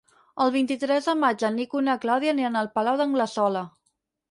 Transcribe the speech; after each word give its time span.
El 0.45 0.53
vint-i-tres 0.53 1.09
de 1.09 1.15
maig 1.25 1.45
en 1.51 1.55
Nico 1.59 1.83
i 1.85 1.87
na 1.91 1.97
Clàudia 2.07 2.35
aniran 2.39 2.59
al 2.65 2.73
Palau 2.81 3.01
d'Anglesola. 3.05 3.67